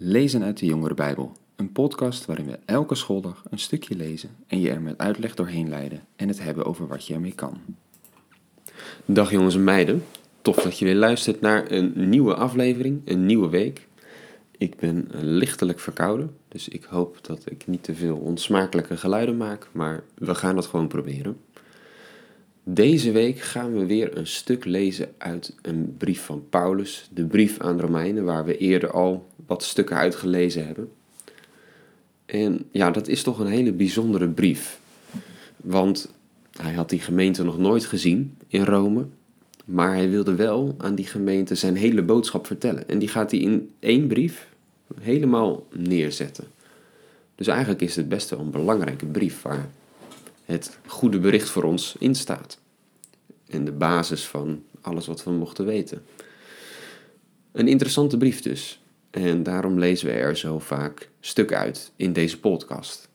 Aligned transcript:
Lezen 0.00 0.42
uit 0.42 0.58
de 0.58 0.66
Jongere 0.66 0.94
Bijbel, 0.94 1.32
een 1.56 1.72
podcast 1.72 2.24
waarin 2.26 2.46
we 2.46 2.58
elke 2.64 2.94
schooldag 2.94 3.42
een 3.50 3.58
stukje 3.58 3.96
lezen 3.96 4.30
en 4.46 4.60
je 4.60 4.70
er 4.70 4.80
met 4.80 4.98
uitleg 4.98 5.34
doorheen 5.34 5.68
leiden 5.68 6.04
en 6.16 6.28
het 6.28 6.42
hebben 6.42 6.64
over 6.64 6.86
wat 6.86 7.06
je 7.06 7.14
ermee 7.14 7.34
kan. 7.34 7.60
Dag 9.04 9.30
jongens 9.30 9.54
en 9.54 9.64
meiden, 9.64 10.04
tof 10.42 10.56
dat 10.56 10.78
je 10.78 10.84
weer 10.84 10.94
luistert 10.94 11.40
naar 11.40 11.70
een 11.70 12.08
nieuwe 12.08 12.34
aflevering, 12.34 13.00
een 13.04 13.26
nieuwe 13.26 13.48
week. 13.48 13.86
Ik 14.58 14.76
ben 14.76 15.08
lichtelijk 15.12 15.80
verkouden, 15.80 16.36
dus 16.48 16.68
ik 16.68 16.84
hoop 16.84 17.18
dat 17.26 17.50
ik 17.50 17.66
niet 17.66 17.82
te 17.82 17.94
veel 17.94 18.16
onsmakelijke 18.16 18.96
geluiden 18.96 19.36
maak, 19.36 19.68
maar 19.72 20.02
we 20.14 20.34
gaan 20.34 20.56
het 20.56 20.66
gewoon 20.66 20.88
proberen. 20.88 21.40
Deze 22.70 23.12
week 23.12 23.38
gaan 23.38 23.78
we 23.78 23.86
weer 23.86 24.16
een 24.16 24.26
stuk 24.26 24.64
lezen 24.64 25.08
uit 25.18 25.54
een 25.62 25.94
brief 25.98 26.20
van 26.24 26.44
Paulus, 26.48 27.08
de 27.12 27.24
brief 27.24 27.58
aan 27.58 27.76
de 27.76 27.82
Romeinen, 27.82 28.24
waar 28.24 28.44
we 28.44 28.56
eerder 28.56 28.90
al 28.90 29.26
wat 29.46 29.62
stukken 29.62 29.96
uitgelezen 29.96 30.66
hebben. 30.66 30.90
En 32.26 32.64
ja, 32.70 32.90
dat 32.90 33.08
is 33.08 33.22
toch 33.22 33.38
een 33.38 33.46
hele 33.46 33.72
bijzondere 33.72 34.28
brief. 34.28 34.80
Want 35.56 36.12
hij 36.60 36.72
had 36.72 36.88
die 36.88 37.00
gemeente 37.00 37.44
nog 37.44 37.58
nooit 37.58 37.84
gezien 37.84 38.36
in 38.48 38.64
Rome. 38.64 39.06
Maar 39.64 39.94
hij 39.94 40.10
wilde 40.10 40.34
wel 40.34 40.74
aan 40.78 40.94
die 40.94 41.06
gemeente 41.06 41.54
zijn 41.54 41.76
hele 41.76 42.02
boodschap 42.02 42.46
vertellen. 42.46 42.88
En 42.88 42.98
die 42.98 43.08
gaat 43.08 43.30
hij 43.30 43.40
in 43.40 43.70
één 43.78 44.06
brief 44.06 44.48
helemaal 45.00 45.66
neerzetten. 45.72 46.44
Dus 47.34 47.46
eigenlijk 47.46 47.80
is 47.80 47.96
het 47.96 48.08
best 48.08 48.30
wel 48.30 48.40
een 48.40 48.50
belangrijke 48.50 49.06
brief 49.06 49.42
waar 49.42 49.70
het 50.48 50.78
goede 50.86 51.18
bericht 51.18 51.48
voor 51.48 51.62
ons 51.62 51.96
in 51.98 52.14
staat. 52.14 52.58
En 53.46 53.64
de 53.64 53.72
basis 53.72 54.26
van 54.26 54.64
alles 54.80 55.06
wat 55.06 55.24
we 55.24 55.30
mochten 55.30 55.64
weten. 55.64 56.02
Een 57.52 57.68
interessante 57.68 58.16
brief 58.16 58.42
dus. 58.42 58.80
En 59.10 59.42
daarom 59.42 59.78
lezen 59.78 60.06
we 60.06 60.12
er 60.12 60.36
zo 60.36 60.58
vaak 60.58 61.08
stuk 61.20 61.52
uit 61.52 61.92
in 61.96 62.12
deze 62.12 62.40
podcast. 62.40 63.08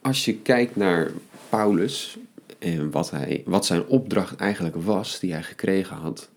Als 0.00 0.24
je 0.24 0.36
kijkt 0.36 0.76
naar 0.76 1.10
Paulus 1.48 2.18
en 2.58 2.90
wat, 2.90 3.10
hij, 3.10 3.42
wat 3.46 3.66
zijn 3.66 3.86
opdracht 3.86 4.36
eigenlijk 4.36 4.76
was, 4.76 5.20
die 5.20 5.32
hij 5.32 5.42
gekregen 5.42 5.96
had, 5.96 6.30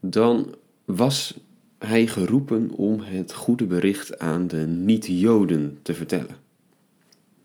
dan 0.00 0.54
was 0.84 1.38
hij 1.78 2.06
geroepen 2.06 2.70
om 2.70 3.00
het 3.00 3.34
goede 3.34 3.64
bericht 3.64 4.18
aan 4.18 4.46
de 4.46 4.66
niet-Joden 4.66 5.78
te 5.82 5.94
vertellen. 5.94 6.45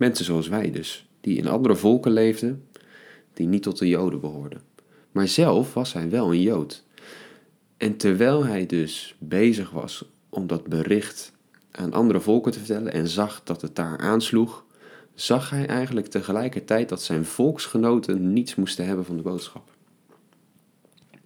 Mensen 0.01 0.25
zoals 0.25 0.47
wij 0.47 0.71
dus, 0.71 1.07
die 1.19 1.37
in 1.37 1.47
andere 1.47 1.75
volken 1.75 2.11
leefden, 2.11 2.67
die 3.33 3.47
niet 3.47 3.63
tot 3.63 3.77
de 3.77 3.87
Joden 3.87 4.19
behoorden. 4.19 4.61
Maar 5.11 5.27
zelf 5.27 5.73
was 5.73 5.93
hij 5.93 6.09
wel 6.09 6.31
een 6.31 6.41
Jood. 6.41 6.83
En 7.77 7.97
terwijl 7.97 8.45
hij 8.45 8.65
dus 8.65 9.15
bezig 9.19 9.69
was 9.71 10.05
om 10.29 10.47
dat 10.47 10.67
bericht 10.67 11.31
aan 11.71 11.93
andere 11.93 12.19
volken 12.19 12.51
te 12.51 12.57
vertellen 12.57 12.93
en 12.93 13.07
zag 13.07 13.41
dat 13.43 13.61
het 13.61 13.75
daar 13.75 13.97
aansloeg, 13.97 14.65
zag 15.13 15.49
hij 15.49 15.65
eigenlijk 15.65 16.07
tegelijkertijd 16.07 16.89
dat 16.89 17.01
zijn 17.01 17.25
volksgenoten 17.25 18.33
niets 18.33 18.55
moesten 18.55 18.85
hebben 18.85 19.05
van 19.05 19.17
de 19.17 19.23
boodschap. 19.23 19.69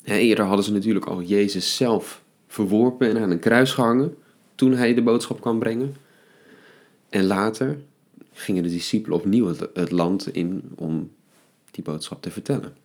eerder 0.03 0.45
hadden 0.45 0.65
ze 0.65 0.71
natuurlijk 0.71 1.05
al 1.05 1.21
Jezus 1.21 1.75
zelf 1.75 2.23
verworpen 2.47 3.09
en 3.09 3.17
aan 3.17 3.31
een 3.31 3.39
kruis 3.39 3.71
gehangen 3.71 4.17
toen 4.55 4.73
hij 4.73 4.93
de 4.93 5.03
boodschap 5.03 5.41
kwam 5.41 5.59
brengen. 5.59 5.95
En 7.09 7.25
later 7.25 7.77
gingen 8.37 8.63
de 8.63 8.69
discipelen 8.69 9.17
opnieuw 9.17 9.55
het 9.73 9.91
land 9.91 10.33
in 10.33 10.63
om 10.75 11.11
die 11.71 11.83
boodschap 11.83 12.21
te 12.21 12.31
vertellen. 12.31 12.75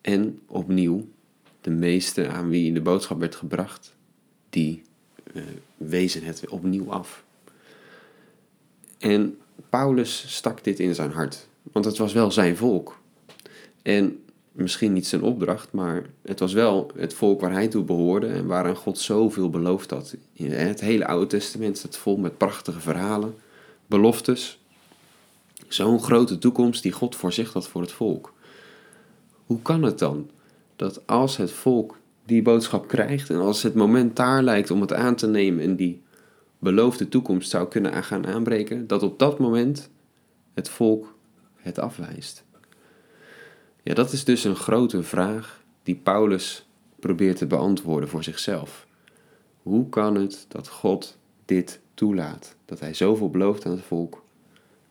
En 0.00 0.40
opnieuw 0.46 1.08
de 1.60 1.70
meesten 1.70 2.32
aan 2.32 2.48
wie 2.48 2.72
de 2.72 2.80
boodschap 2.80 3.18
werd 3.18 3.34
gebracht, 3.34 3.94
die 4.50 4.82
uh, 5.32 5.42
wezen 5.76 6.24
het 6.24 6.48
opnieuw 6.48 6.92
af. 6.92 7.24
En 8.98 9.38
Paulus 9.68 10.24
stak 10.28 10.64
dit 10.64 10.80
in 10.80 10.94
zijn 10.94 11.10
hart, 11.10 11.48
want 11.62 11.84
het 11.84 11.96
was 11.96 12.12
wel 12.12 12.30
zijn 12.30 12.56
volk. 12.56 12.98
En 13.82 14.24
misschien 14.52 14.92
niet 14.92 15.06
zijn 15.06 15.22
opdracht, 15.22 15.72
maar 15.72 16.06
het 16.22 16.40
was 16.40 16.52
wel 16.52 16.90
het 16.96 17.14
volk 17.14 17.40
waar 17.40 17.52
hij 17.52 17.68
toe 17.68 17.84
behoorde 17.84 18.26
en 18.26 18.46
waaraan 18.46 18.76
God 18.76 18.98
zoveel 18.98 19.50
beloofd 19.50 19.90
had. 19.90 20.16
Het 20.36 20.80
hele 20.80 21.06
Oude 21.06 21.26
Testament 21.26 21.78
staat 21.78 21.96
vol 21.96 22.16
met 22.16 22.38
prachtige 22.38 22.80
verhalen, 22.80 23.34
beloftes. 23.86 24.58
Zo'n 25.68 26.00
grote 26.00 26.38
toekomst 26.38 26.82
die 26.82 26.92
God 26.92 27.16
voorzicht 27.16 27.52
had 27.52 27.68
voor 27.68 27.80
het 27.80 27.92
volk. 27.92 28.34
Hoe 29.46 29.62
kan 29.62 29.82
het 29.82 29.98
dan 29.98 30.30
dat 30.76 31.06
als 31.06 31.36
het 31.36 31.52
volk 31.52 31.98
die 32.24 32.42
boodschap 32.42 32.88
krijgt 32.88 33.30
en 33.30 33.38
als 33.38 33.62
het 33.62 33.74
moment 33.74 34.16
daar 34.16 34.42
lijkt 34.42 34.70
om 34.70 34.80
het 34.80 34.92
aan 34.92 35.14
te 35.14 35.26
nemen 35.26 35.64
en 35.64 35.76
die 35.76 36.02
beloofde 36.58 37.08
toekomst 37.08 37.50
zou 37.50 37.68
kunnen 37.68 38.04
gaan 38.04 38.26
aanbreken, 38.26 38.86
dat 38.86 39.02
op 39.02 39.18
dat 39.18 39.38
moment 39.38 39.90
het 40.54 40.68
volk 40.68 41.14
het 41.56 41.78
afwijst? 41.78 42.44
Ja, 43.82 43.94
dat 43.94 44.12
is 44.12 44.24
dus 44.24 44.44
een 44.44 44.56
grote 44.56 45.02
vraag 45.02 45.62
die 45.82 45.94
Paulus 45.94 46.66
probeert 47.00 47.36
te 47.36 47.46
beantwoorden 47.46 48.08
voor 48.08 48.24
zichzelf. 48.24 48.86
Hoe 49.62 49.88
kan 49.88 50.14
het 50.14 50.46
dat 50.48 50.68
God 50.68 51.18
dit 51.44 51.80
toelaat? 51.96 52.54
Dat 52.64 52.80
hij 52.80 52.94
zoveel 52.94 53.30
belooft 53.30 53.66
aan 53.66 53.72
het 53.72 53.84
volk 53.84 54.22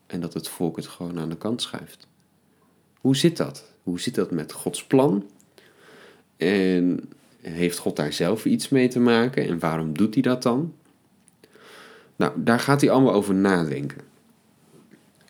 en 0.06 0.20
dat 0.20 0.34
het 0.34 0.48
volk 0.48 0.76
het 0.76 0.86
gewoon 0.86 1.18
aan 1.18 1.28
de 1.28 1.36
kant 1.36 1.62
schuift? 1.62 2.06
Hoe 3.00 3.16
zit 3.16 3.36
dat? 3.36 3.64
Hoe 3.82 4.00
zit 4.00 4.14
dat 4.14 4.30
met 4.30 4.52
Gods 4.52 4.84
plan 4.84 5.26
en 6.36 7.00
heeft 7.40 7.78
God 7.78 7.96
daar 7.96 8.12
zelf 8.12 8.44
iets 8.44 8.68
mee 8.68 8.88
te 8.88 9.00
maken? 9.00 9.48
En 9.48 9.58
waarom 9.58 9.96
doet 9.96 10.14
hij 10.14 10.22
dat 10.22 10.42
dan? 10.42 10.74
Nou, 12.16 12.32
daar 12.36 12.60
gaat 12.60 12.80
hij 12.80 12.90
allemaal 12.90 13.12
over 13.12 13.34
nadenken. 13.34 14.00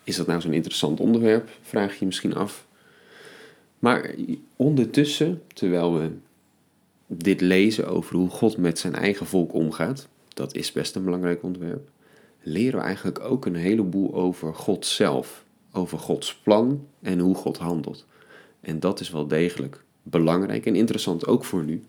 Is 0.04 0.16
dat 0.16 0.26
nou 0.26 0.40
zo'n 0.40 0.52
interessant 0.52 1.00
onderwerp? 1.00 1.50
Vraag 1.62 1.98
je 1.98 2.06
misschien 2.06 2.34
af. 2.34 2.66
Maar 3.78 4.14
ondertussen, 4.56 5.42
terwijl 5.54 5.94
we 5.98 6.10
dit 7.06 7.40
lezen 7.40 7.88
over 7.88 8.16
hoe 8.16 8.28
God 8.28 8.56
met 8.56 8.78
zijn 8.78 8.94
eigen 8.94 9.26
volk 9.26 9.52
omgaat, 9.54 10.08
dat 10.36 10.54
is 10.54 10.72
best 10.72 10.94
een 10.94 11.04
belangrijk 11.04 11.42
onderwerp, 11.42 11.88
leren 12.42 12.80
we 12.80 12.86
eigenlijk 12.86 13.20
ook 13.20 13.46
een 13.46 13.54
heleboel 13.54 14.14
over 14.14 14.54
God 14.54 14.86
zelf, 14.86 15.44
over 15.72 15.98
Gods 15.98 16.34
plan 16.34 16.86
en 17.02 17.18
hoe 17.18 17.34
God 17.34 17.58
handelt. 17.58 18.06
En 18.60 18.80
dat 18.80 19.00
is 19.00 19.10
wel 19.10 19.26
degelijk 19.26 19.84
belangrijk 20.02 20.66
en 20.66 20.74
interessant 20.74 21.26
ook 21.26 21.44
voor 21.44 21.64
nu. 21.64 21.84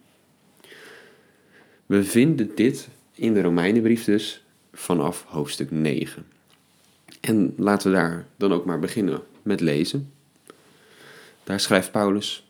We 1.86 2.04
vinden 2.04 2.52
dit 2.56 2.88
in 3.14 3.34
de 3.34 3.42
Romeinenbrief 3.42 4.04
dus 4.04 4.44
vanaf 4.74 5.26
hoofdstuk 5.28 5.72
9. 5.72 6.26
En 7.20 7.54
laten 7.58 7.92
we 7.92 7.98
daar 7.98 8.28
dan 8.36 8.54
ook 8.54 8.66
maar 8.66 8.80
beginnen 8.80 9.22
met 9.42 9.60
lezen. 9.60 10.12
Daar 11.44 11.60
schrijft 11.60 11.92
Paulus: 11.92 12.50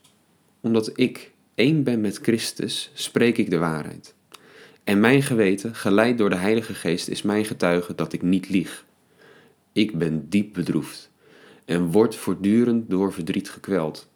Omdat 0.60 0.90
ik 0.98 1.32
één 1.54 1.82
ben 1.82 2.00
met 2.00 2.16
Christus, 2.16 2.90
spreek 2.94 3.38
ik 3.38 3.50
de 3.50 3.58
waarheid. 3.58 4.16
En 4.88 5.00
mijn 5.00 5.22
geweten, 5.22 5.74
geleid 5.74 6.18
door 6.18 6.30
de 6.30 6.36
Heilige 6.36 6.74
Geest, 6.74 7.08
is 7.08 7.22
mijn 7.22 7.44
getuige 7.44 7.94
dat 7.94 8.12
ik 8.12 8.22
niet 8.22 8.48
lieg. 8.48 8.84
Ik 9.72 9.98
ben 9.98 10.28
diep 10.28 10.54
bedroefd 10.54 11.10
en 11.64 11.90
word 11.90 12.16
voortdurend 12.16 12.90
door 12.90 13.12
verdriet 13.12 13.50
gekweld. 13.50 14.08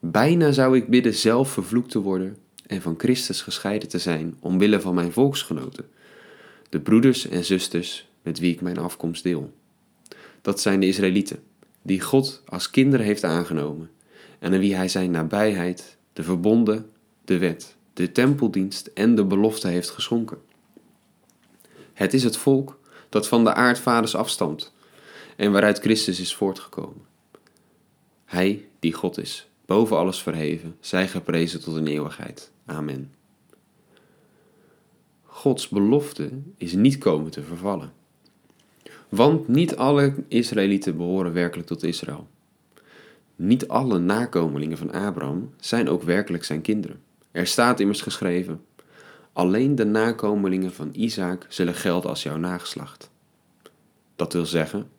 Bijna 0.00 0.52
zou 0.52 0.76
ik 0.76 0.88
bidden 0.88 1.14
zelf 1.14 1.50
vervloekt 1.50 1.90
te 1.90 1.98
worden 1.98 2.36
en 2.66 2.82
van 2.82 2.94
Christus 2.98 3.42
gescheiden 3.42 3.88
te 3.88 3.98
zijn 3.98 4.36
omwille 4.40 4.80
van 4.80 4.94
mijn 4.94 5.12
volksgenoten, 5.12 5.88
de 6.68 6.80
broeders 6.80 7.28
en 7.28 7.44
zusters 7.44 8.08
met 8.22 8.38
wie 8.38 8.52
ik 8.52 8.60
mijn 8.60 8.78
afkomst 8.78 9.22
deel. 9.22 9.52
Dat 10.42 10.60
zijn 10.60 10.80
de 10.80 10.86
Israëlieten, 10.86 11.38
die 11.82 12.00
God 12.00 12.42
als 12.46 12.70
kinderen 12.70 13.06
heeft 13.06 13.24
aangenomen 13.24 13.90
en 14.38 14.52
aan 14.52 14.60
wie 14.60 14.74
hij 14.74 14.88
zijn 14.88 15.10
nabijheid, 15.10 15.96
de 16.12 16.22
verbonden, 16.22 16.90
de 17.24 17.38
wet, 17.38 17.78
de 18.00 18.12
tempeldienst 18.12 18.90
en 18.94 19.14
de 19.14 19.24
belofte 19.24 19.68
heeft 19.68 19.90
geschonken. 19.90 20.38
Het 21.92 22.14
is 22.14 22.24
het 22.24 22.36
volk 22.36 22.78
dat 23.08 23.28
van 23.28 23.44
de 23.44 23.54
aardvaders 23.54 24.14
afstamt 24.14 24.72
en 25.36 25.52
waaruit 25.52 25.78
Christus 25.78 26.20
is 26.20 26.34
voortgekomen. 26.34 27.02
Hij 28.24 28.68
die 28.78 28.92
God 28.92 29.18
is 29.18 29.48
boven 29.70 29.96
alles 29.96 30.22
verheven, 30.22 30.76
zij 30.80 31.08
geprezen 31.08 31.60
tot 31.60 31.76
een 31.76 31.86
eeuwigheid. 31.86 32.50
Amen. 32.66 33.12
Gods 35.24 35.68
belofte 35.68 36.30
is 36.56 36.72
niet 36.72 36.98
komen 36.98 37.30
te 37.30 37.42
vervallen. 37.42 37.92
Want 39.08 39.48
niet 39.48 39.76
alle 39.76 40.14
Israëlieten 40.28 40.96
behoren 40.96 41.32
werkelijk 41.32 41.68
tot 41.68 41.82
Israël. 41.82 42.28
Niet 43.36 43.68
alle 43.68 43.98
nakomelingen 43.98 44.78
van 44.78 44.92
Abraham 44.92 45.50
zijn 45.56 45.88
ook 45.88 46.02
werkelijk 46.02 46.44
zijn 46.44 46.60
kinderen. 46.60 47.00
Er 47.30 47.46
staat 47.46 47.80
immers 47.80 48.00
geschreven: 48.00 48.64
Alleen 49.32 49.74
de 49.74 49.84
nakomelingen 49.84 50.72
van 50.72 50.90
Isaac 50.92 51.46
zullen 51.48 51.74
gelden 51.74 52.10
als 52.10 52.22
jouw 52.22 52.36
nageslacht. 52.36 53.10
Dat 54.16 54.32
wil 54.32 54.46
zeggen, 54.46 54.90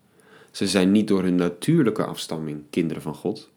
ze 0.51 0.68
zijn 0.68 0.92
niet 0.92 1.07
door 1.07 1.24
hun 1.24 1.36
natuurlijke 1.36 2.06
afstamming 2.06 2.63
kinderen 2.69 3.01
van 3.01 3.16
God, 3.16 3.50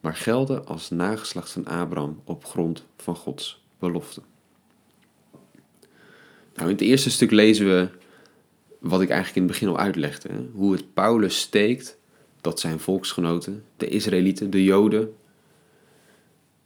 maar 0.00 0.16
gelden 0.16 0.66
als 0.66 0.90
nageslacht 0.90 1.50
van 1.50 1.66
Abraham 1.66 2.20
op 2.24 2.44
grond 2.44 2.84
van 2.96 3.16
Gods 3.16 3.62
belofte. 3.78 4.20
Nou, 6.54 6.68
in 6.68 6.74
het 6.74 6.84
eerste 6.84 7.10
stuk 7.10 7.30
lezen 7.30 7.66
we 7.66 7.88
wat 8.78 9.00
ik 9.00 9.08
eigenlijk 9.08 9.36
in 9.36 9.42
het 9.42 9.52
begin 9.52 9.68
al 9.68 9.78
uitlegde. 9.78 10.28
Hoe 10.54 10.72
het 10.72 10.94
Paulus 10.94 11.40
steekt 11.40 11.98
dat 12.40 12.60
zijn 12.60 12.80
volksgenoten, 12.80 13.64
de 13.76 13.88
Israëlieten, 13.88 14.50
de 14.50 14.64
Joden, 14.64 15.14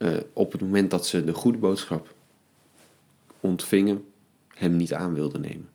uh, 0.01 0.17
op 0.33 0.51
het 0.51 0.61
moment 0.61 0.91
dat 0.91 1.07
ze 1.07 1.23
de 1.23 1.33
goede 1.33 1.57
boodschap 1.57 2.13
ontvingen, 3.39 4.05
hem 4.47 4.75
niet 4.75 4.93
aan 4.93 5.13
wilden 5.13 5.41
nemen. 5.41 5.69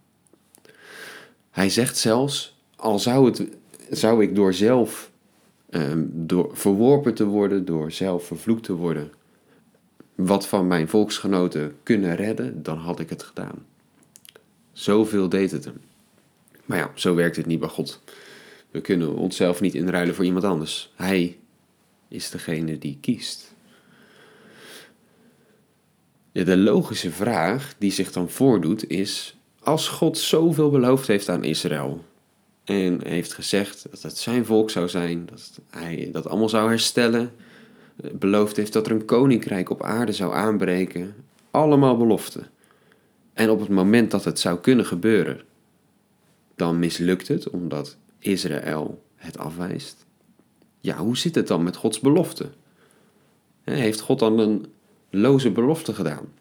Hij 1.50 1.70
zegt 1.70 1.96
zelfs, 1.96 2.56
al 2.76 2.99
zou, 2.99 3.26
het, 3.26 3.49
zou 3.90 4.23
ik 4.23 4.34
door 4.34 4.55
zelf 4.55 5.11
um, 5.70 6.11
door 6.12 6.50
verworpen 6.52 7.14
te 7.14 7.25
worden, 7.25 7.64
door 7.64 7.93
zelf 7.93 8.26
vervloekt 8.26 8.64
te 8.64 8.73
worden, 8.73 9.12
wat 10.14 10.46
van 10.46 10.67
mijn 10.67 10.88
volksgenoten 10.88 11.76
kunnen 11.82 12.17
redden, 12.17 12.62
dan 12.62 12.79
had 12.79 13.00
ik 13.00 13.11
het 13.11 13.22
gedaan. 13.22 13.67
Zoveel 14.72 15.29
deed 15.29 15.50
het 15.50 15.64
hem. 15.64 15.81
Maar 16.64 16.79
ja, 16.79 16.90
zo 16.94 17.14
werkt 17.14 17.37
het 17.37 17.46
niet 17.46 17.61
bij 17.61 17.69
God. 17.69 18.00
We 18.70 18.81
kunnen 18.81 19.17
onszelf 19.17 19.61
niet 19.61 19.75
inruilen 19.75 20.14
voor 20.14 20.25
iemand 20.25 20.44
anders. 20.44 20.93
Hij 20.94 21.38
is 22.08 22.31
degene 22.31 22.79
die 22.79 22.99
kiest. 23.00 23.55
De 26.44 26.56
logische 26.56 27.10
vraag 27.10 27.74
die 27.78 27.90
zich 27.90 28.12
dan 28.12 28.30
voordoet 28.30 28.88
is: 28.88 29.36
als 29.60 29.88
God 29.88 30.18
zoveel 30.18 30.70
beloofd 30.70 31.06
heeft 31.06 31.28
aan 31.28 31.44
Israël 31.44 32.04
en 32.64 33.06
heeft 33.06 33.32
gezegd 33.32 33.86
dat 33.90 34.02
het 34.02 34.18
zijn 34.18 34.44
volk 34.44 34.70
zou 34.70 34.88
zijn, 34.88 35.26
dat 35.26 35.60
hij 35.70 36.08
dat 36.12 36.28
allemaal 36.28 36.48
zou 36.48 36.68
herstellen, 36.68 37.32
beloofd 38.12 38.56
heeft 38.56 38.72
dat 38.72 38.86
er 38.86 38.92
een 38.92 39.04
koninkrijk 39.04 39.70
op 39.70 39.82
aarde 39.82 40.12
zou 40.12 40.34
aanbreken, 40.34 41.14
allemaal 41.50 41.96
beloften. 41.96 42.46
En 43.32 43.50
op 43.50 43.60
het 43.60 43.68
moment 43.68 44.10
dat 44.10 44.24
het 44.24 44.38
zou 44.38 44.58
kunnen 44.58 44.86
gebeuren, 44.86 45.40
dan 46.54 46.78
mislukt 46.78 47.28
het 47.28 47.50
omdat 47.50 47.96
Israël 48.18 49.02
het 49.14 49.38
afwijst. 49.38 50.04
Ja, 50.80 50.96
hoe 50.96 51.16
zit 51.16 51.34
het 51.34 51.46
dan 51.46 51.62
met 51.62 51.76
Gods 51.76 52.00
belofte? 52.00 52.50
Heeft 53.64 54.00
God 54.00 54.18
dan 54.18 54.38
een 54.38 54.66
loze 55.11 55.50
belofte 55.50 55.94
gedaan? 55.94 56.32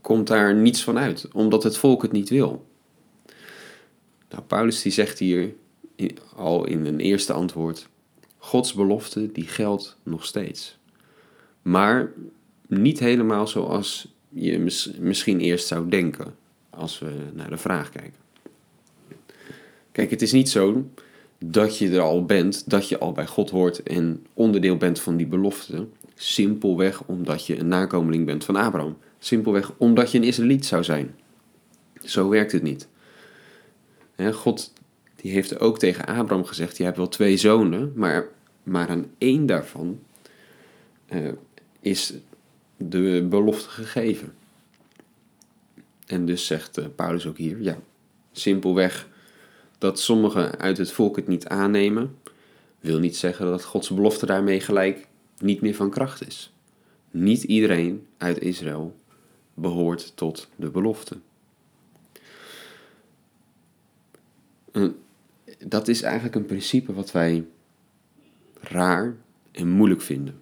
Komt 0.00 0.26
daar 0.26 0.54
niets 0.54 0.84
van 0.84 0.98
uit, 0.98 1.28
omdat 1.32 1.62
het 1.62 1.76
volk 1.76 2.02
het 2.02 2.12
niet 2.12 2.28
wil? 2.28 2.66
Nou, 4.30 4.42
Paulus 4.42 4.82
die 4.82 4.92
zegt 4.92 5.18
hier 5.18 5.54
al 6.36 6.66
in 6.66 6.86
een 6.86 7.00
eerste 7.00 7.32
antwoord: 7.32 7.88
Gods 8.36 8.74
belofte 8.74 9.32
die 9.32 9.46
geldt 9.46 9.96
nog 10.02 10.24
steeds. 10.24 10.78
Maar 11.62 12.12
niet 12.66 12.98
helemaal 12.98 13.46
zoals 13.46 14.14
je 14.28 14.58
misschien 15.00 15.40
eerst 15.40 15.66
zou 15.66 15.88
denken 15.88 16.34
als 16.70 16.98
we 16.98 17.14
naar 17.32 17.50
de 17.50 17.56
vraag 17.56 17.90
kijken. 17.90 18.24
Kijk, 19.92 20.10
het 20.10 20.22
is 20.22 20.32
niet 20.32 20.48
zo 20.48 20.90
dat 21.38 21.78
je 21.78 21.90
er 21.90 22.00
al 22.00 22.24
bent, 22.24 22.70
dat 22.70 22.88
je 22.88 22.98
al 22.98 23.12
bij 23.12 23.26
God 23.26 23.50
hoort 23.50 23.82
en 23.82 24.26
onderdeel 24.34 24.76
bent 24.76 25.00
van 25.00 25.16
die 25.16 25.26
belofte. 25.26 25.86
Simpelweg 26.18 27.02
omdat 27.04 27.46
je 27.46 27.58
een 27.58 27.68
nakomeling 27.68 28.26
bent 28.26 28.44
van 28.44 28.56
Abraham. 28.56 28.98
Simpelweg 29.18 29.72
omdat 29.76 30.10
je 30.10 30.18
een 30.18 30.24
Israëliet 30.24 30.66
zou 30.66 30.84
zijn. 30.84 31.14
Zo 32.02 32.28
werkt 32.28 32.52
het 32.52 32.62
niet. 32.62 32.88
God 34.32 34.72
die 35.16 35.32
heeft 35.32 35.60
ook 35.60 35.78
tegen 35.78 36.06
Abraham 36.06 36.44
gezegd: 36.44 36.76
Je 36.76 36.84
hebt 36.84 36.96
wel 36.96 37.08
twee 37.08 37.36
zonen, 37.36 37.92
maar, 37.94 38.28
maar 38.62 38.88
aan 38.88 39.06
één 39.18 39.46
daarvan 39.46 39.98
uh, 41.08 41.32
is 41.80 42.14
de 42.76 43.26
belofte 43.30 43.68
gegeven. 43.68 44.34
En 46.06 46.26
dus 46.26 46.46
zegt 46.46 46.78
uh, 46.78 46.84
Paulus 46.94 47.26
ook 47.26 47.36
hier: 47.36 47.62
Ja, 47.62 47.78
simpelweg 48.32 49.08
dat 49.78 50.00
sommigen 50.00 50.58
uit 50.58 50.78
het 50.78 50.92
volk 50.92 51.16
het 51.16 51.26
niet 51.26 51.46
aannemen, 51.46 52.16
wil 52.80 52.98
niet 52.98 53.16
zeggen 53.16 53.46
dat 53.46 53.64
Gods 53.64 53.90
belofte 53.90 54.26
daarmee 54.26 54.60
gelijk 54.60 55.06
niet 55.38 55.60
meer 55.60 55.74
van 55.74 55.90
kracht 55.90 56.26
is. 56.26 56.52
Niet 57.10 57.42
iedereen 57.42 58.06
uit 58.16 58.40
Israël 58.40 58.96
behoort 59.54 60.12
tot 60.16 60.48
de 60.56 60.70
belofte. 60.70 61.18
Dat 65.58 65.88
is 65.88 66.02
eigenlijk 66.02 66.34
een 66.34 66.46
principe 66.46 66.92
wat 66.92 67.12
wij 67.12 67.46
raar 68.60 69.16
en 69.52 69.68
moeilijk 69.68 70.00
vinden. 70.00 70.40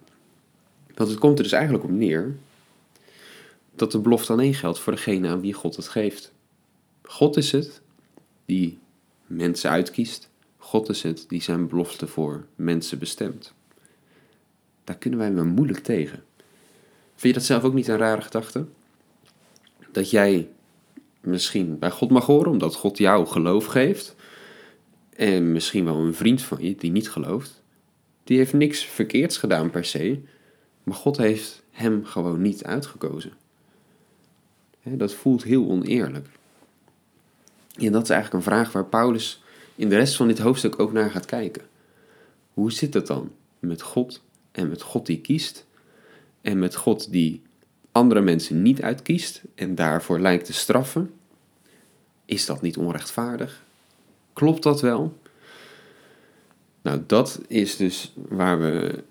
Want 0.95 1.09
het 1.09 1.19
komt 1.19 1.37
er 1.37 1.43
dus 1.43 1.53
eigenlijk 1.53 1.83
op 1.83 1.89
neer 1.89 2.35
dat 3.75 3.91
de 3.91 3.99
belofte 3.99 4.31
alleen 4.31 4.53
geldt 4.53 4.79
voor 4.79 4.93
degene 4.93 5.27
aan 5.27 5.41
wie 5.41 5.53
God 5.53 5.75
het 5.75 5.87
geeft. 5.87 6.33
God 7.01 7.37
is 7.37 7.51
het 7.51 7.81
die 8.45 8.77
mensen 9.27 9.69
uitkiest. 9.69 10.29
God 10.57 10.89
is 10.89 11.03
het 11.03 11.25
die 11.27 11.41
zijn 11.41 11.67
belofte 11.67 12.07
voor 12.07 12.45
mensen 12.55 12.99
bestemt. 12.99 13.53
Daar 14.85 14.97
kunnen 14.97 15.19
wij 15.19 15.31
maar 15.31 15.45
moeilijk 15.45 15.79
tegen. 15.79 16.23
Vind 17.15 17.33
je 17.33 17.33
dat 17.33 17.43
zelf 17.43 17.63
ook 17.63 17.73
niet 17.73 17.87
een 17.87 17.97
rare 17.97 18.21
gedachte? 18.21 18.65
Dat 19.91 20.09
jij 20.09 20.49
misschien 21.21 21.79
bij 21.79 21.91
God 21.91 22.09
mag 22.09 22.25
horen 22.25 22.51
omdat 22.51 22.75
God 22.75 22.97
jou 22.97 23.27
geloof 23.27 23.65
geeft. 23.65 24.15
En 25.15 25.51
misschien 25.51 25.85
wel 25.85 25.95
een 25.95 26.13
vriend 26.13 26.41
van 26.41 26.57
je 26.61 26.75
die 26.75 26.91
niet 26.91 27.09
gelooft. 27.09 27.61
Die 28.23 28.37
heeft 28.37 28.53
niks 28.53 28.85
verkeerds 28.85 29.37
gedaan 29.37 29.69
per 29.69 29.85
se. 29.85 30.19
Maar 30.83 30.95
God 30.95 31.17
heeft 31.17 31.63
hem 31.71 32.05
gewoon 32.05 32.41
niet 32.41 32.63
uitgekozen. 32.63 33.33
Dat 34.83 35.13
voelt 35.13 35.43
heel 35.43 35.69
oneerlijk. 35.69 36.27
En 37.75 37.91
dat 37.91 38.03
is 38.03 38.09
eigenlijk 38.09 38.33
een 38.33 38.51
vraag 38.51 38.71
waar 38.71 38.85
Paulus 38.85 39.43
in 39.75 39.89
de 39.89 39.95
rest 39.95 40.15
van 40.15 40.27
dit 40.27 40.39
hoofdstuk 40.39 40.79
ook 40.79 40.93
naar 40.93 41.11
gaat 41.11 41.25
kijken. 41.25 41.61
Hoe 42.53 42.71
zit 42.71 42.93
het 42.93 43.07
dan 43.07 43.31
met 43.59 43.81
God 43.81 44.21
en 44.55 44.69
met 44.69 44.81
God 44.81 45.05
die 45.05 45.21
kiest 45.21 45.65
en 46.41 46.59
met 46.59 46.75
God 46.75 47.11
die 47.11 47.41
andere 47.91 48.21
mensen 48.21 48.61
niet 48.61 48.81
uitkiest 48.81 49.41
en 49.55 49.75
daarvoor 49.75 50.19
lijkt 50.19 50.45
te 50.45 50.53
straffen? 50.53 51.13
Is 52.25 52.45
dat 52.45 52.61
niet 52.61 52.77
onrechtvaardig? 52.77 53.63
Klopt 54.33 54.63
dat 54.63 54.81
wel? 54.81 55.17
Nou, 56.81 57.03
dat 57.07 57.41
is 57.47 57.75
dus 57.75 58.13
waar 58.15 58.59
we 58.59 59.03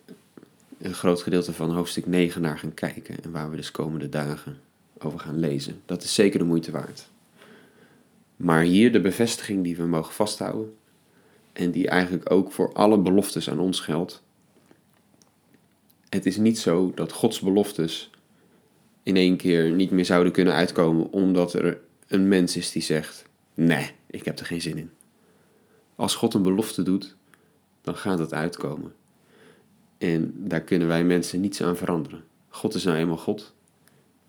een 0.79 0.95
groot 0.95 1.23
gedeelte 1.23 1.53
van 1.53 1.71
hoofdstuk 1.71 2.07
9 2.07 2.43
naar 2.43 2.59
gaan 2.59 2.75
kijken 2.75 3.23
en 3.23 3.31
waar 3.31 3.51
we 3.51 3.57
dus 3.57 3.71
komende 3.71 4.09
dagen 4.09 4.61
over 4.99 5.19
gaan 5.19 5.39
lezen. 5.39 5.81
Dat 5.87 6.03
is 6.03 6.15
zeker 6.15 6.39
de 6.39 6.45
moeite 6.45 6.71
waard. 6.71 7.09
Maar 8.37 8.63
hier 8.63 8.93
de 8.93 9.01
bevestiging 9.01 9.65
die 9.65 9.77
we 9.77 9.87
mogen 9.87 10.15
vasthouden 10.15 10.77
en 11.53 11.71
die 11.71 11.89
eigenlijk 11.89 12.31
ook 12.31 12.53
voor 12.53 12.73
alle 12.73 12.99
beloftes 12.99 13.51
aan 13.51 13.59
ons 13.59 13.81
geldt. 13.81 14.23
Het 16.15 16.27
is 16.27 16.37
niet 16.37 16.59
zo 16.59 16.93
dat 16.95 17.13
Gods 17.13 17.41
beloftes 17.41 18.11
in 19.03 19.17
één 19.17 19.37
keer 19.37 19.71
niet 19.71 19.91
meer 19.91 20.05
zouden 20.05 20.33
kunnen 20.33 20.55
uitkomen 20.55 21.13
omdat 21.13 21.53
er 21.53 21.81
een 22.07 22.29
mens 22.29 22.57
is 22.57 22.73
die 22.73 22.83
zegt: 22.83 23.25
Nee, 23.55 23.91
ik 24.07 24.25
heb 24.25 24.39
er 24.39 24.47
geen 24.47 24.61
zin 24.61 24.79
in. 24.79 24.91
Als 25.95 26.15
God 26.15 26.35
een 26.35 26.43
belofte 26.43 26.83
doet, 26.83 27.17
dan 27.81 27.97
gaat 27.97 28.19
het 28.19 28.35
uitkomen. 28.35 28.95
En 29.99 30.35
daar 30.37 30.61
kunnen 30.61 30.89
wij 30.89 31.05
mensen 31.05 31.41
niets 31.41 31.63
aan 31.63 31.77
veranderen. 31.77 32.25
God 32.49 32.75
is 32.75 32.85
nou 32.85 32.97
eenmaal 32.97 33.17
God. 33.17 33.55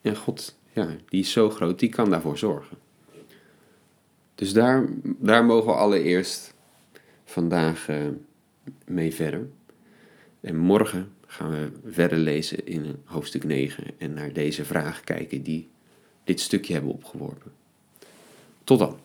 En 0.02 0.16
God, 0.16 0.58
ja, 0.74 0.88
die 1.10 1.20
is 1.20 1.32
zo 1.32 1.50
groot, 1.50 1.80
die 1.80 1.90
kan 1.90 2.10
daarvoor 2.10 2.38
zorgen. 2.38 2.78
Dus 4.36 4.54
daar, 4.54 4.88
daar 5.04 5.46
mogen 5.46 5.68
we 5.68 5.78
allereerst 5.78 6.54
vandaag 7.26 7.90
uh, 7.90 7.98
mee 8.86 9.14
verder. 9.14 9.48
En 10.42 10.56
morgen 10.56 11.14
gaan 11.26 11.52
we 11.52 11.72
verder 11.86 12.18
lezen 12.18 12.66
in 12.68 13.02
hoofdstuk 13.04 13.44
9 13.44 13.84
en 13.98 14.14
naar 14.14 14.34
deze 14.34 14.66
vragen 14.66 15.04
kijken 15.04 15.44
die 15.44 15.70
dit 16.24 16.40
stukje 16.40 16.74
hebben 16.74 16.92
opgeworpen. 16.92 17.52
Tot 18.64 18.80
dan. 18.80 19.00